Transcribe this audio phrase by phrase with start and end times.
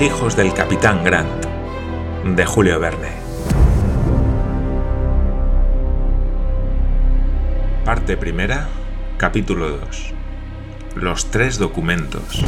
[0.00, 1.44] Hijos del capitán Grant,
[2.24, 3.10] de Julio Verne.
[7.84, 8.68] Parte primera,
[9.16, 10.14] capítulo 2.
[10.94, 12.44] Los tres documentos.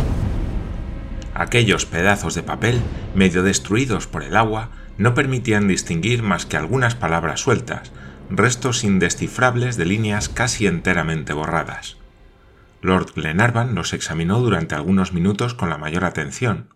[1.34, 2.80] Aquellos pedazos de papel,
[3.16, 7.91] medio destruidos por el agua, no permitían distinguir más que algunas palabras sueltas,
[8.30, 11.96] restos indescifrables de líneas casi enteramente borradas.
[12.80, 16.69] Lord Glenarvan los examinó durante algunos minutos con la mayor atención.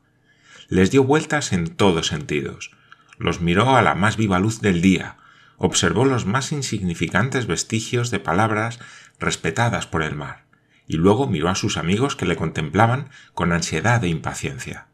[0.75, 2.73] Les dio vueltas en todos sentidos.
[3.17, 5.19] Los miró a la más viva luz del día,
[5.57, 8.81] observó los más insignificantes vestigios de palabras
[9.21, 10.47] respetadas por el mar,
[10.89, 14.89] y luego miró a sus amigos que le contemplaban con ansiedad e impaciencia.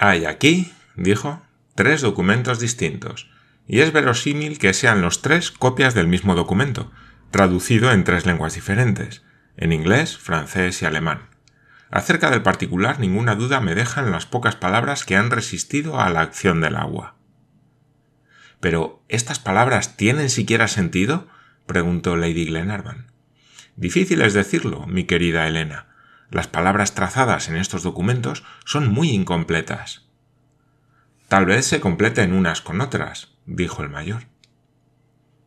[0.00, 1.40] Hay aquí, dijo,
[1.76, 3.30] tres documentos distintos,
[3.68, 6.90] y es verosímil que sean los tres copias del mismo documento,
[7.30, 9.22] traducido en tres lenguas diferentes,
[9.56, 11.37] en inglés, francés y alemán.
[11.90, 16.20] Acerca del particular ninguna duda me dejan las pocas palabras que han resistido a la
[16.20, 17.16] acción del agua.
[18.60, 21.28] Pero, ¿estas palabras tienen siquiera sentido?
[21.66, 23.12] preguntó Lady Glenarvan.
[23.76, 25.86] Difícil es decirlo, mi querida Elena.
[26.30, 30.08] Las palabras trazadas en estos documentos son muy incompletas.
[31.28, 34.24] Tal vez se completen unas con otras, dijo el mayor.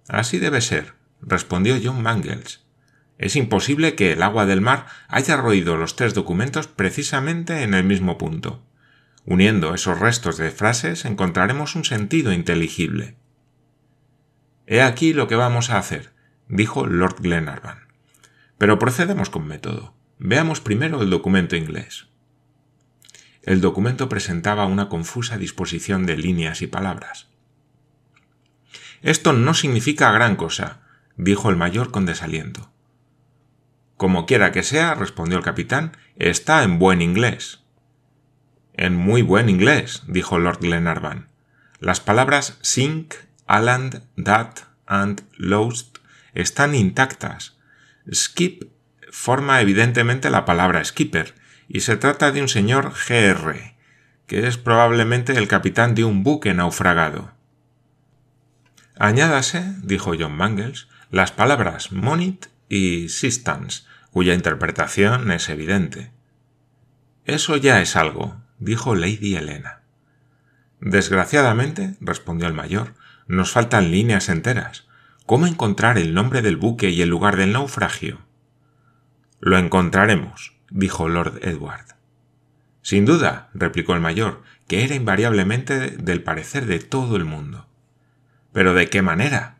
[0.07, 2.65] Así debe ser, respondió John Mangles.
[3.21, 7.83] Es imposible que el agua del mar haya roído los tres documentos precisamente en el
[7.83, 8.63] mismo punto.
[9.25, 13.15] Uniendo esos restos de frases encontraremos un sentido inteligible.
[14.65, 16.13] He aquí lo que vamos a hacer,
[16.47, 17.81] dijo Lord Glenarvan.
[18.57, 19.93] Pero procedemos con método.
[20.17, 22.07] Veamos primero el documento inglés.
[23.43, 27.27] El documento presentaba una confusa disposición de líneas y palabras.
[29.03, 30.81] Esto no significa gran cosa,
[31.17, 32.71] dijo el mayor con desaliento.
[34.01, 37.59] Como quiera que sea, respondió el capitán, está en buen inglés.
[38.73, 41.29] En muy buen inglés, dijo Lord Glenarvan.
[41.79, 43.13] Las palabras sink,
[43.45, 44.55] aland, that
[44.87, 45.99] and lost
[46.33, 47.59] están intactas.
[48.11, 48.71] Skip
[49.11, 51.35] forma evidentemente la palabra skipper,
[51.67, 53.75] y se trata de un señor GR,
[54.25, 57.33] que es probablemente el capitán de un buque naufragado.
[58.97, 66.11] Añádase, dijo John Mangles, las palabras monit y sistance, cuya interpretación es evidente.
[67.25, 69.81] Eso ya es algo, dijo Lady Helena.
[70.81, 72.93] Desgraciadamente, respondió el mayor,
[73.27, 74.87] nos faltan líneas enteras.
[75.25, 78.19] ¿Cómo encontrar el nombre del buque y el lugar del naufragio?
[79.39, 81.95] Lo encontraremos, dijo Lord Edward.
[82.81, 87.67] Sin duda, replicó el mayor, que era invariablemente del parecer de todo el mundo.
[88.51, 89.59] ¿Pero de qué manera?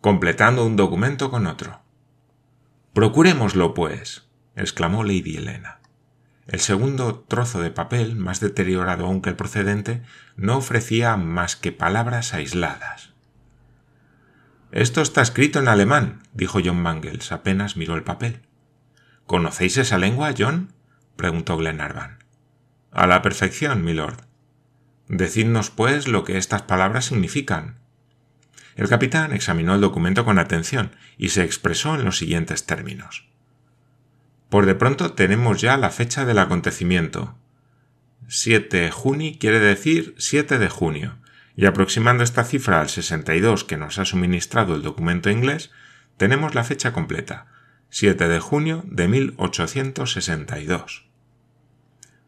[0.00, 1.83] Completando un documento con otro.
[2.94, 5.80] Procurémoslo, pues, exclamó Lady Helena.
[6.46, 10.02] El segundo trozo de papel, más deteriorado aún que el procedente,
[10.36, 13.10] no ofrecía más que palabras aisladas.
[14.70, 18.42] Esto está escrito en alemán, dijo John Mangles apenas miró el papel.
[19.26, 20.72] ¿Conocéis esa lengua, John?
[21.16, 22.18] preguntó Glenarvan.
[22.92, 24.18] A la perfección, milord.
[25.08, 27.80] Decidnos, pues, lo que estas palabras significan.
[28.76, 33.28] El capitán examinó el documento con atención y se expresó en los siguientes términos.
[34.48, 37.36] Por de pronto tenemos ya la fecha del acontecimiento.
[38.28, 41.18] 7 junio quiere decir 7 de junio,
[41.56, 45.70] y aproximando esta cifra al 62 que nos ha suministrado el documento inglés,
[46.16, 47.46] tenemos la fecha completa,
[47.90, 51.06] 7 de junio de 1862.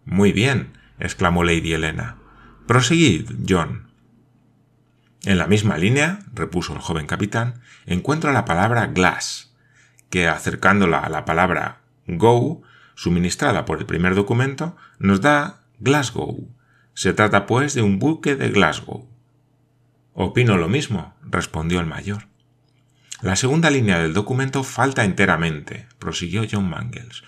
[0.04, 2.18] Muy bien, exclamó Lady Helena.
[2.66, 3.88] Proseguid, John.
[5.26, 9.52] En la misma línea, repuso el joven capitán, encuentro la palabra glass,
[10.08, 12.62] que acercándola a la palabra go,
[12.94, 16.48] suministrada por el primer documento, nos da Glasgow.
[16.94, 19.08] Se trata, pues, de un buque de Glasgow.
[20.14, 22.28] Opino lo mismo, respondió el mayor.
[23.20, 27.24] La segunda línea del documento falta enteramente, prosiguió John Mangles.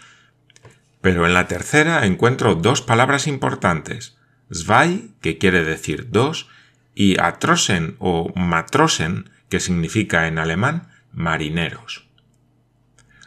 [1.00, 4.16] Pero en la tercera encuentro dos palabras importantes,
[4.52, 6.48] zwei, que quiere decir dos,
[6.98, 12.08] y atrosen o matrosen, que significa en alemán marineros.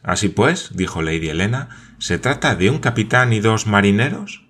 [0.03, 4.45] Así pues, dijo Lady Helena, ¿se trata de un capitán y dos marineros?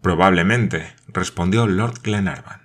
[0.00, 2.62] Probablemente, respondió Lord Glenarvan.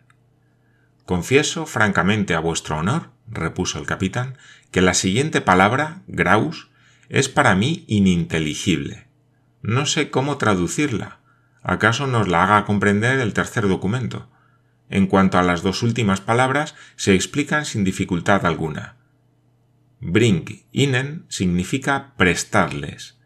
[1.06, 4.38] Confieso francamente a vuestro honor, repuso el capitán,
[4.71, 6.69] que la siguiente palabra, graus,
[7.09, 9.06] es para mí ininteligible.
[9.62, 11.19] No sé cómo traducirla.
[11.62, 14.30] ¿Acaso nos la haga comprender el tercer documento?
[14.92, 18.98] En cuanto a las dos últimas palabras, se explican sin dificultad alguna.
[20.02, 23.18] Bring innen significa prestarles,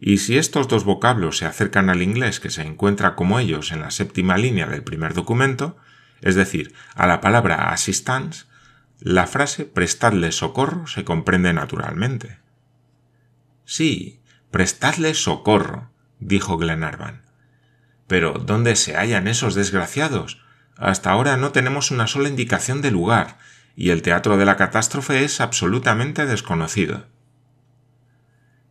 [0.00, 3.82] y si estos dos vocablos se acercan al inglés que se encuentra como ellos en
[3.82, 5.76] la séptima línea del primer documento,
[6.22, 8.46] es decir, a la palabra assistance,
[8.98, 12.38] la frase prestadle socorro se comprende naturalmente.
[13.66, 17.22] Sí, prestadle socorro, dijo Glenarvan.
[18.06, 20.42] Pero ¿dónde se hallan esos desgraciados?
[20.76, 23.38] Hasta ahora no tenemos una sola indicación de lugar,
[23.76, 27.06] y el teatro de la catástrofe es absolutamente desconocido.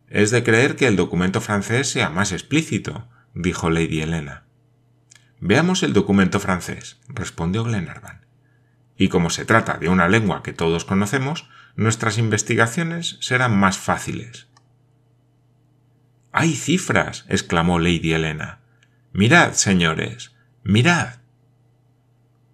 [0.08, 4.44] Es de creer que el documento francés sea más explícito, dijo Lady Helena.
[5.38, 8.26] Veamos el documento francés, respondió Glenarvan.
[8.96, 14.48] Y como se trata de una lengua que todos conocemos, nuestras investigaciones serán más fáciles.
[16.32, 17.24] ¡Hay cifras!
[17.28, 18.60] exclamó Lady Helena.
[19.12, 20.32] Mirad, señores,
[20.62, 21.19] mirad.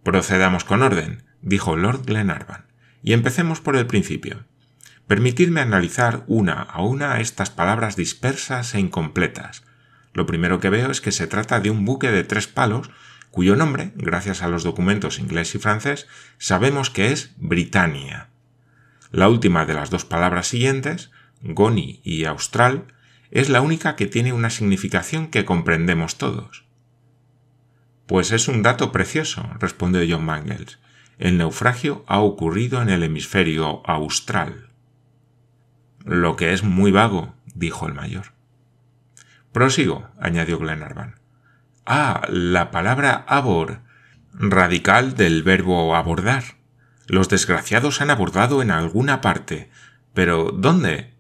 [0.07, 2.67] Procedamos con orden, dijo Lord Glenarvan,
[3.03, 4.45] y empecemos por el principio.
[5.09, 9.65] Permitidme analizar una a una estas palabras dispersas e incompletas.
[10.13, 12.89] Lo primero que veo es que se trata de un buque de tres palos
[13.33, 16.07] cuyo nombre, gracias a los documentos inglés y francés,
[16.39, 18.29] sabemos que es Britannia.
[19.11, 21.11] La última de las dos palabras siguientes,
[21.43, 22.85] Goni y Austral,
[23.33, 26.66] es la única que tiene una significación que comprendemos todos.
[28.07, 30.79] Pues es un dato precioso, respondió John Mangles.
[31.19, 34.69] El naufragio ha ocurrido en el hemisferio austral.
[36.05, 38.33] Lo que es muy vago, dijo el mayor.
[39.53, 41.17] Prosigo, añadió Glenarvan.
[41.85, 43.81] Ah, la palabra abor,
[44.33, 46.45] radical del verbo abordar.
[47.07, 49.71] Los desgraciados han abordado en alguna parte.
[50.13, 51.15] Pero ¿dónde?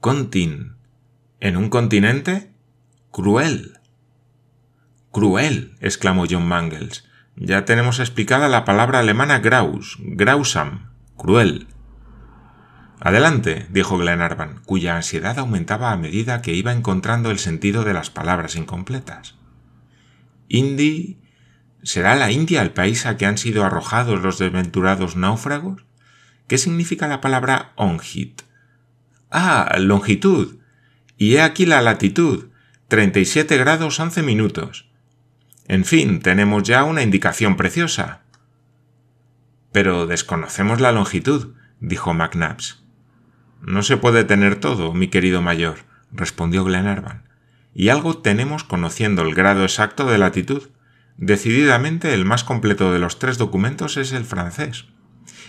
[0.00, 0.76] Contin.
[1.40, 2.52] ¿En un continente?
[3.10, 3.73] Cruel.
[5.14, 7.04] Cruel, exclamó John Mangles.
[7.36, 11.68] Ya tenemos explicada la palabra alemana graus, grausam, cruel.
[12.98, 18.10] Adelante, dijo Glenarvan, cuya ansiedad aumentaba a medida que iba encontrando el sentido de las
[18.10, 19.36] palabras incompletas.
[20.48, 21.20] Indi.
[21.84, 25.84] ¿Será la India el país a que han sido arrojados los desventurados náufragos?
[26.48, 28.42] ¿Qué significa la palabra onhit?
[29.30, 30.56] Ah, longitud.
[31.16, 32.48] Y he aquí la latitud.
[32.88, 34.90] 37 grados 11 minutos.
[35.66, 38.22] En fin, tenemos ya una indicación preciosa.
[39.72, 42.84] Pero desconocemos la longitud, dijo McNabbs.
[43.62, 45.78] No se puede tener todo, mi querido mayor,
[46.12, 47.28] respondió Glenarvan.
[47.72, 50.68] Y algo tenemos conociendo el grado exacto de latitud.
[51.16, 54.84] Decididamente el más completo de los tres documentos es el francés.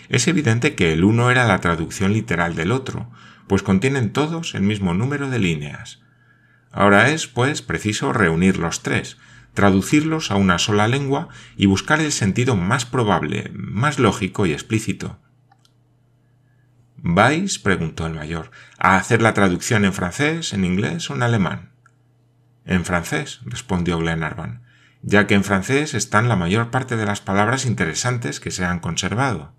[0.08, 3.10] Es evidente que el uno era la traducción literal del otro,
[3.48, 6.00] pues contienen todos el mismo número de líneas.
[6.72, 9.18] Ahora es, pues, preciso reunir los tres,
[9.56, 15.18] traducirlos a una sola lengua y buscar el sentido más probable, más lógico y explícito.
[16.98, 17.58] ¿Vais?
[17.58, 21.72] preguntó el mayor, a hacer la traducción en francés, en inglés o en alemán.
[22.64, 24.62] En francés, respondió Glenarvan,
[25.02, 28.80] ya que en francés están la mayor parte de las palabras interesantes que se han
[28.80, 29.52] conservado.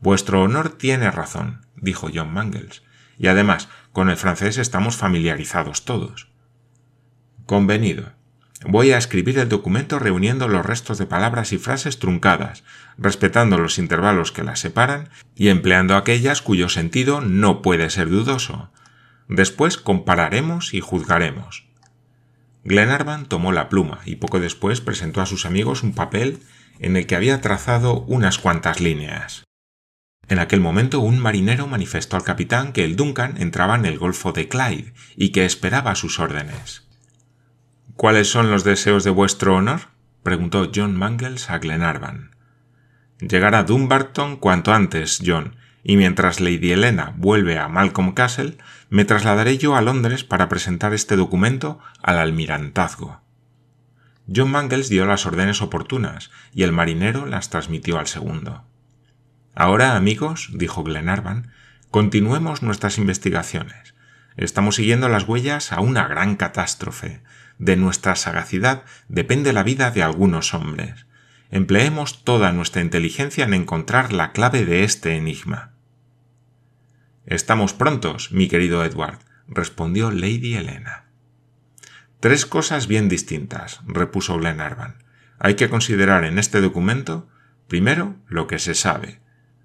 [0.00, 2.82] Vuestro honor tiene razón, dijo John Mangles,
[3.18, 6.28] y además, con el francés estamos familiarizados todos.
[7.46, 8.15] Convenido.
[8.64, 12.64] Voy a escribir el documento reuniendo los restos de palabras y frases truncadas,
[12.96, 18.70] respetando los intervalos que las separan y empleando aquellas cuyo sentido no puede ser dudoso.
[19.28, 21.66] Después compararemos y juzgaremos.
[22.64, 26.40] Glenarvan tomó la pluma y poco después presentó a sus amigos un papel
[26.80, 29.44] en el que había trazado unas cuantas líneas.
[30.28, 34.32] En aquel momento un marinero manifestó al capitán que el Duncan entraba en el Golfo
[34.32, 36.85] de Clyde y que esperaba sus órdenes.
[37.96, 39.88] ¿Cuáles son los deseos de vuestro honor?
[40.22, 42.36] preguntó John Mangles a Glenarvan.
[43.20, 48.58] Llegar a Dumbarton cuanto antes, John, y mientras Lady Helena vuelve a Malcolm Castle,
[48.90, 53.22] me trasladaré yo a Londres para presentar este documento al almirantazgo.
[54.32, 58.66] John Mangles dio las órdenes oportunas y el marinero las transmitió al segundo.
[59.54, 61.50] Ahora, amigos, dijo Glenarvan,
[61.90, 63.94] continuemos nuestras investigaciones.
[64.36, 67.22] Estamos siguiendo las huellas a una gran catástrofe,
[67.58, 71.06] de nuestra sagacidad depende la vida de algunos hombres.
[71.50, 75.72] Empleemos toda nuestra inteligencia en encontrar la clave de este enigma.
[77.24, 81.06] Estamos prontos, mi querido Edward, respondió Lady Helena.
[82.20, 85.04] Tres cosas bien distintas, repuso Glenarvan.
[85.38, 87.28] Hay que considerar en este documento,
[87.68, 89.20] primero, lo que se sabe,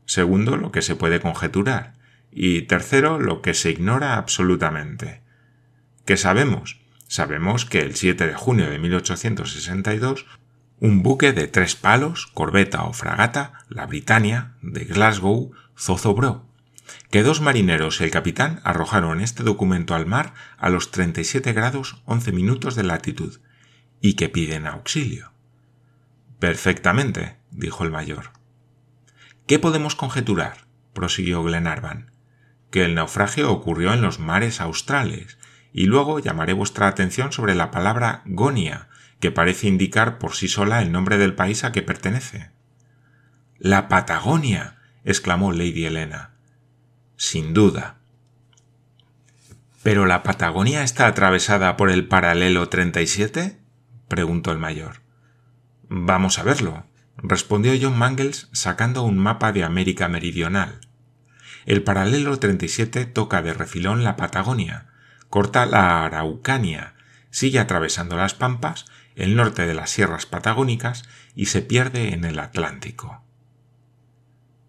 [0.06, 1.94] segundo, lo que se puede conjeturar,
[2.32, 5.22] y tercero, lo que se ignora absolutamente.
[6.06, 6.81] ¿Qué sabemos?
[7.12, 10.28] Sabemos que el 7 de junio de 1862
[10.80, 16.48] un buque de tres palos, corbeta o fragata, la Britannia, de Glasgow, zozobró.
[17.10, 22.02] que dos marineros y el capitán arrojaron este documento al mar a los 37 grados
[22.06, 23.42] 11 minutos de latitud
[24.00, 25.34] y que piden auxilio.
[26.40, 28.32] Perfectamente, dijo el mayor.
[29.48, 30.66] ¿Qué podemos conjeturar?
[30.94, 32.10] prosiguió Glenarvan.
[32.70, 35.38] Que el naufragio ocurrió en los mares australes,
[35.74, 38.88] y luego llamaré vuestra atención sobre la palabra Gonia,
[39.20, 42.52] que parece indicar por sí sola el nombre del país a que pertenece.
[43.58, 44.78] La Patagonia.
[45.04, 46.32] exclamó Lady Helena.
[47.16, 47.98] Sin duda.
[49.84, 53.58] ¿Pero la Patagonia está atravesada por el paralelo 37?
[54.08, 55.02] preguntó el mayor.
[55.88, 56.86] Vamos a verlo,
[57.18, 60.80] respondió John Mangles sacando un mapa de América Meridional.
[61.66, 64.91] El paralelo 37 toca de refilón la Patagonia,
[65.32, 66.94] corta la Araucania,
[67.32, 68.86] sigue atravesando las Pampas,
[69.16, 71.04] el norte de las sierras patagónicas
[71.36, 73.24] y se pierde en el Atlántico.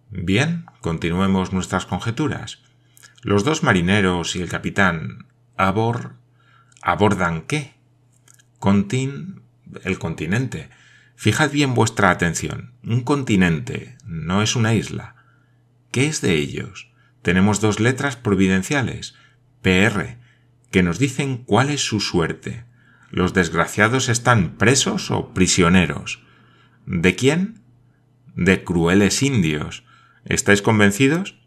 [0.09, 2.63] Bien, continuemos nuestras conjeturas.
[3.23, 5.27] Los dos marineros y el capitán
[5.57, 6.15] Abor
[6.81, 7.75] abordan qué?
[8.59, 9.43] Contin
[9.83, 10.71] el continente.
[11.17, 12.75] Fijad bien vuestra atención.
[12.85, 15.17] Un continente no es una isla.
[15.91, 16.93] ¿Qué es de ellos?
[17.23, 19.15] Tenemos dos letras providenciales,
[19.61, 20.22] PR,
[20.73, 22.65] que nos dicen cuál es su suerte.
[23.11, 26.25] ¿Los desgraciados están presos o prisioneros?
[26.87, 27.61] ¿De quién?
[28.35, 29.85] De crueles indios.
[30.25, 31.39] ¿Estáis convencidos?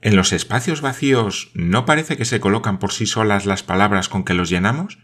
[0.00, 4.24] ¿En los espacios vacíos no parece que se colocan por sí solas las palabras con
[4.24, 4.98] que los llenamos?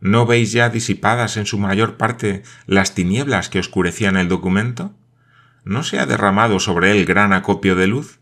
[0.00, 4.92] ¿No veis ya disipadas en su mayor parte las tinieblas que oscurecían el documento?
[5.64, 8.18] ¿No se ha derramado sobre él gran acopio de luz?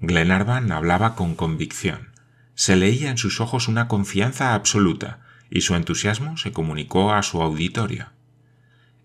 [0.00, 2.13] Glenarvan hablaba con convicción.
[2.54, 5.20] Se leía en sus ojos una confianza absoluta,
[5.50, 8.08] y su entusiasmo se comunicó a su auditorio.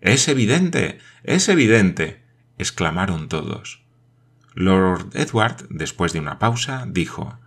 [0.00, 0.98] Es evidente.
[1.22, 2.22] es evidente.
[2.58, 3.82] exclamaron todos.
[4.54, 7.38] Lord Edward, después de una pausa, dijo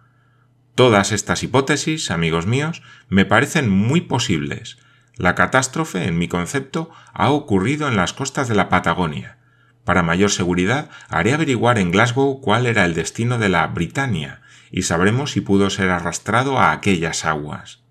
[0.75, 4.77] Todas estas hipótesis, amigos míos, me parecen muy posibles.
[5.15, 9.37] La catástrofe, en mi concepto, ha ocurrido en las costas de la Patagonia.
[9.83, 14.41] Para mayor seguridad, haré averiguar en Glasgow cuál era el destino de la Britannia,
[14.75, 17.83] y sabremos si pudo ser arrastrado a aquellas aguas.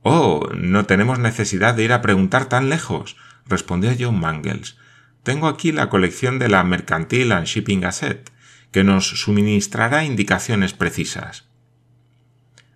[0.00, 4.78] Oh, no tenemos necesidad de ir a preguntar tan lejos, respondió John Mangles.
[5.22, 8.32] Tengo aquí la colección de la Mercantile and Shipping Gazette,
[8.72, 11.50] que nos suministrará indicaciones precisas.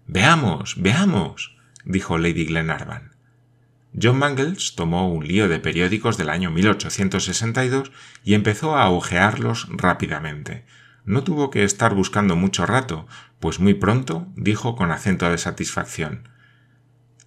[0.06, 1.56] Veamos, veamos,
[1.86, 3.12] dijo Lady Glenarvan.
[4.00, 7.90] John Mangles tomó un lío de periódicos del año 1862
[8.22, 10.66] y empezó a hojearlos rápidamente,
[11.04, 13.06] no tuvo que estar buscando mucho rato,
[13.40, 16.28] pues muy pronto dijo con acento de satisfacción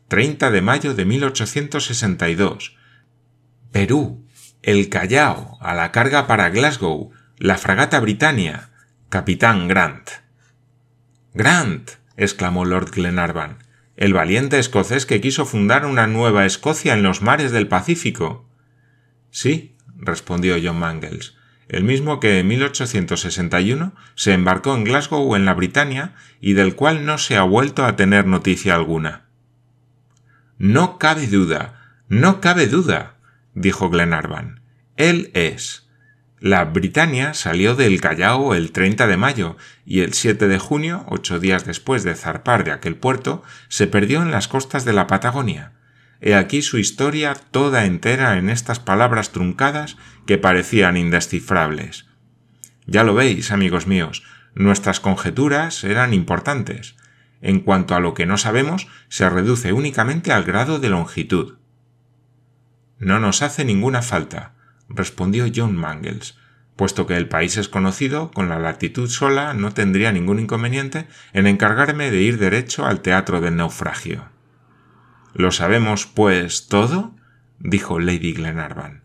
[0.08, 2.77] 30 de mayo de 1862.
[3.72, 4.25] Perú.
[4.62, 8.70] El Callao, a la carga para Glasgow, la fragata Britannia,
[9.10, 10.10] capitán Grant.
[11.34, 11.91] Grant.
[12.17, 13.60] exclamó Lord Glenarvan,
[13.96, 18.50] el valiente escocés que quiso fundar una nueva Escocia en los mares del Pacífico.
[19.29, 21.34] Sí, respondió John Mangles,
[21.67, 27.05] el mismo que en 1861 se embarcó en Glasgow en la Britania y del cual
[27.05, 29.25] no se ha vuelto a tener noticia alguna.
[30.57, 33.15] No cabe duda, no cabe duda,
[33.55, 34.62] dijo Glenarvan.
[34.95, 35.89] Él es.
[36.39, 41.39] La Britannia salió del Callao el 30 de mayo y el 7 de junio, ocho
[41.39, 45.74] días después de zarpar de aquel puerto, se perdió en las costas de la Patagonia.
[46.22, 52.07] He aquí su historia toda entera en estas palabras truncadas que parecían indescifrables.
[52.88, 56.95] Ya lo veis, amigos míos, nuestras conjeturas eran importantes.
[57.41, 61.57] En cuanto a lo que no sabemos, se reduce únicamente al grado de longitud.
[62.98, 64.53] No nos hace ninguna falta,
[64.88, 66.38] respondió John Mangles,
[66.75, 71.48] puesto que el país es conocido, con la latitud sola no tendría ningún inconveniente en
[71.48, 74.29] encargarme de ir derecho al teatro del naufragio.
[75.37, 77.13] ¿Lo sabemos, pues, todo?
[77.59, 79.01] dijo Lady Glenarvan.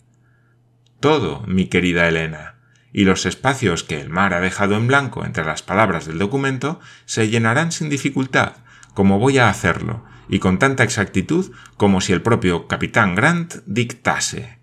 [1.01, 2.55] Todo, mi querida Elena,
[2.93, 6.79] y los espacios que el mar ha dejado en blanco entre las palabras del documento
[7.05, 8.59] se llenarán sin dificultad,
[8.95, 14.61] como voy a hacerlo, y con tanta exactitud como si el propio capitán Grant dictase.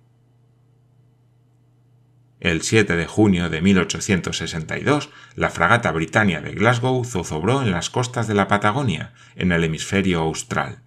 [2.39, 8.25] El 7 de junio de 1862, la fragata Britannia de Glasgow zozobró en las costas
[8.29, 10.87] de la Patagonia, en el hemisferio austral.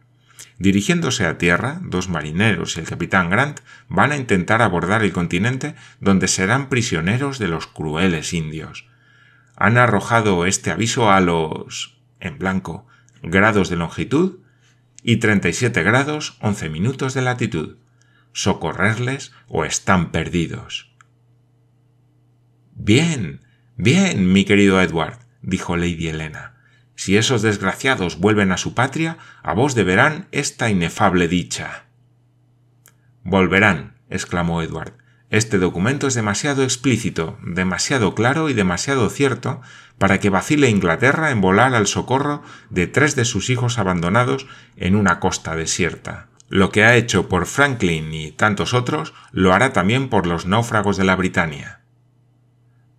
[0.60, 5.74] Dirigiéndose a tierra, dos marineros y el capitán Grant van a intentar abordar el continente
[6.00, 8.86] donde serán prisioneros de los crueles indios.
[9.56, 12.86] Han arrojado este aviso a los en blanco
[13.22, 14.40] grados de longitud
[15.02, 17.78] y 37 grados 11 minutos de latitud.
[18.34, 20.94] Socorrerles o están perdidos.
[22.74, 23.40] Bien,
[23.76, 26.49] bien, mi querido Edward, dijo Lady Helena.
[27.00, 31.86] Si esos desgraciados vuelven a su patria, a vos deberán esta inefable dicha.
[33.22, 34.98] Volverán, exclamó Edward.
[35.30, 39.62] Este documento es demasiado explícito, demasiado claro y demasiado cierto
[39.96, 44.94] para que vacile Inglaterra en volar al socorro de tres de sus hijos abandonados en
[44.94, 46.28] una costa desierta.
[46.50, 50.98] Lo que ha hecho por Franklin y tantos otros, lo hará también por los náufragos
[50.98, 51.80] de la Britania.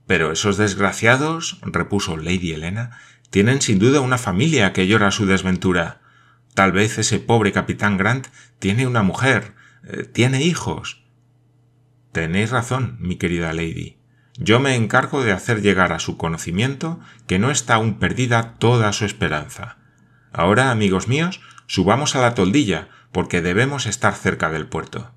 [0.08, 2.98] Pero esos desgraciados, repuso Lady Helena,
[3.32, 6.02] tienen sin duda una familia que llora su desventura.
[6.54, 8.28] Tal vez ese pobre capitán Grant
[8.60, 11.04] tiene una mujer, eh, tiene hijos.
[12.12, 13.98] Tenéis razón, mi querida Lady.
[14.38, 18.92] Yo me encargo de hacer llegar a su conocimiento que no está aún perdida toda
[18.92, 19.78] su esperanza.
[20.34, 25.12] Ahora, amigos míos, subamos a la toldilla, porque debemos estar cerca del puerto.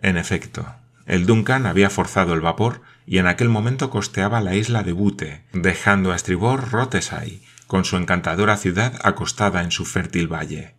[0.00, 0.74] En efecto,
[1.06, 5.46] el Duncan había forzado el vapor y en aquel momento costeaba la isla de Bute,
[5.54, 10.74] dejando a estribor Rotesay, con su encantadora ciudad acostada en su fértil valle.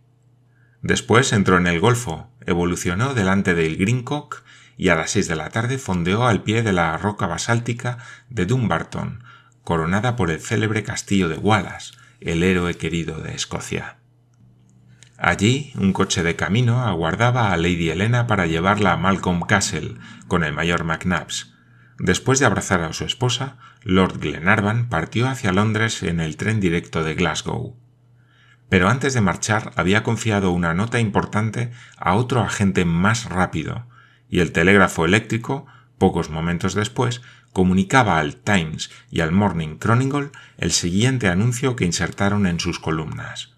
[0.80, 4.44] Después entró en el Golfo, evolucionó delante del Greencock
[4.76, 8.46] y a las seis de la tarde fondeó al pie de la roca basáltica de
[8.46, 9.24] Dumbarton,
[9.64, 13.96] coronada por el célebre castillo de Wallace, el héroe querido de Escocia.
[15.18, 19.96] Allí, un coche de camino aguardaba a Lady Helena para llevarla a Malcolm Castle
[20.28, 21.59] con el mayor McNabbs.
[22.02, 27.04] Después de abrazar a su esposa, Lord Glenarvan partió hacia Londres en el tren directo
[27.04, 27.76] de Glasgow.
[28.70, 33.86] Pero antes de marchar había confiado una nota importante a otro agente más rápido,
[34.30, 35.66] y el telégrafo eléctrico,
[35.98, 37.20] pocos momentos después,
[37.52, 43.50] comunicaba al Times y al Morning Chronicle el siguiente anuncio que insertaron en sus columnas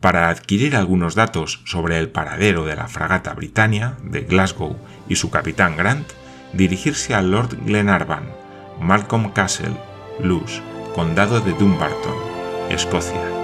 [0.00, 5.30] para adquirir algunos datos sobre el paradero de la fragata Britannia de Glasgow y su
[5.30, 6.12] capitán Grant,
[6.56, 8.24] dirigirse al Lord Glenarvan,
[8.80, 9.76] Malcolm Castle,
[10.20, 10.60] Luz,
[10.94, 12.16] Condado de Dumbarton,
[12.70, 13.35] Escocia.